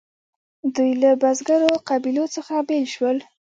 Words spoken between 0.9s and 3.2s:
له بزګرو قبیلو څخه بیل شول.